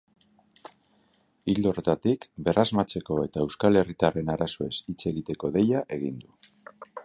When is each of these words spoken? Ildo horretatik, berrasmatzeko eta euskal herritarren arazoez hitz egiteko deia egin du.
Ildo 1.53 1.69
horretatik, 1.71 2.25
berrasmatzeko 2.49 3.19
eta 3.27 3.45
euskal 3.49 3.79
herritarren 3.83 4.35
arazoez 4.37 4.73
hitz 4.79 4.99
egiteko 5.15 5.55
deia 5.59 5.87
egin 5.99 6.21
du. 6.27 6.55